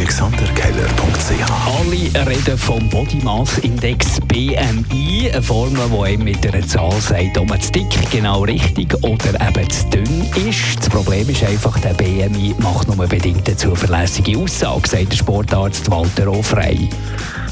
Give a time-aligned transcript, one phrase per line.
[0.00, 6.98] alexanderkeller.ch Alle reden vom Body Mass Index BMI, eine Formel, die einem mit einer Zahl
[7.00, 10.78] sagt, ob man zu dick, genau richtig oder eben zu dünn ist.
[10.78, 15.90] Das Problem ist einfach, der BMI macht nur bedingt eine zuverlässige Aussage, sagt der Sportarzt
[15.90, 16.88] Walter Ofrey.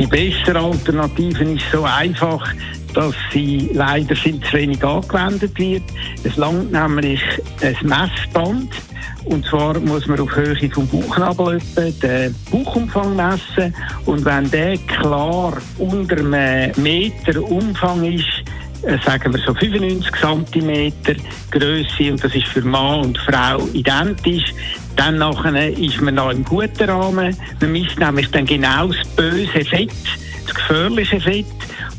[0.00, 2.54] Die beste Alternative ist so einfach,
[2.94, 5.82] dass sie leider zu wenig angewendet wird.
[6.24, 7.20] Es langt nämlich
[7.60, 8.72] ein Messband.
[9.26, 13.74] Und zwar muss man auf Höhe vom Bauchnabel den Bauchumfang messen.
[14.06, 18.39] Und wenn der klar unter einem Meter Umfang ist,
[19.04, 20.92] sagen wir so 95 cm
[21.50, 24.54] Größe und das ist für Mann und Frau identisch.
[24.96, 27.36] Dann nachher ist man noch im guten Rahmen.
[27.60, 29.90] Man misst nämlich dann genau das böse Fett,
[30.46, 31.46] das gefährliche Fett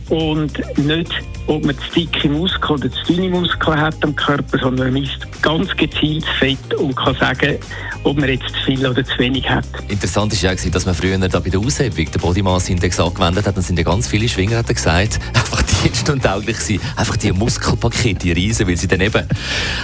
[0.10, 1.12] und nicht,
[1.48, 5.20] ob man zu dicke Muskeln oder zu dünne Muskeln hat am Körper, sondern man misst
[5.42, 7.58] ganz gezielt Fett und kann sagen,
[8.04, 9.66] ob man jetzt zu viel oder zu wenig hat.
[9.88, 13.46] Interessant ist ja, dass man früher da bei der Aushebung den Body Mass Index angewendet
[13.46, 13.56] hat.
[13.56, 18.32] Dann sind ja ganz viele Schwinger hat gesagt, einfach dienstuntauglich sind, einfach die Muskelpakete, die
[18.32, 19.28] Riesen, weil sie dann eben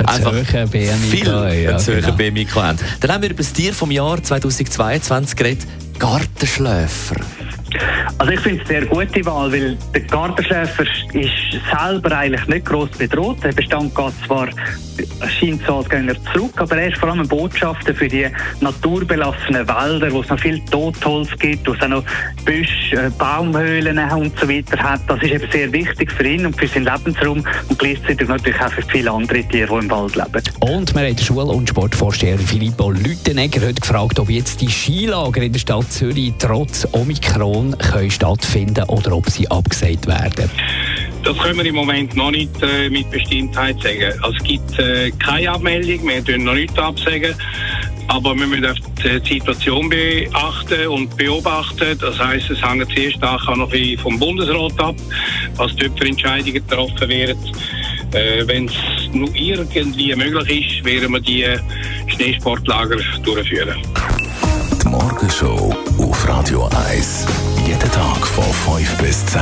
[0.05, 2.11] einfach viel ja, zu genau.
[2.13, 2.77] BMI haben.
[2.99, 5.67] Dann haben wir über das Tier vom Jahr 2022 geredet,
[5.99, 7.15] Gartenschläfer.
[8.17, 10.83] Also ich finde es eine sehr gute Wahl, weil der Gartenschläfer
[11.13, 11.31] ist
[11.71, 13.43] selber eigentlich nicht gross bedroht.
[13.43, 14.47] Der Bestand geht zwar,
[15.27, 18.27] scheint so, als gehen zurück, aber er ist vor allem ein Botschafter für die
[18.61, 22.03] naturbelassenen Wälder, wo es noch viel Totholz gibt, wo es auch noch
[22.45, 25.01] Büsche, äh, Baumhöhlen und so weiter hat.
[25.07, 28.71] Das ist eben sehr wichtig für ihn und für seinen Lebensraum und gleichzeitig natürlich auch
[28.71, 30.43] für viele andere Tiere, die im Wald leben.
[30.59, 35.41] Und wir haben den Schul- und Sportvorsteher Filippo Lütenegger heute gefragt, ob jetzt die Skilager
[35.41, 40.49] in der Stadt Zürich trotz Omikron können stattfinden oder ob sie abgesagt werden.
[41.27, 44.13] Das können wir im Moment noch nicht äh, mit Bestimmtheit sagen.
[44.21, 47.35] Also es gibt äh, keine Abmeldung, wir können noch nicht absagen.
[48.07, 48.65] Aber wir müssen
[49.03, 51.99] die Situation beachten und beobachten.
[51.99, 53.69] Das heisst, es hängt sehr stark auch noch
[54.01, 54.95] vom Bundesrat ab,
[55.57, 57.37] was dort für Entscheidungen getroffen werden.
[58.13, 58.73] Äh, Wenn es
[59.11, 61.45] nur irgendwie möglich ist, werden wir die
[62.07, 63.75] Schneesportlager durchführen.
[64.81, 67.25] Die Morgenshow auf Radio 1.
[67.67, 69.41] Jeden Tag von 5 bis 10.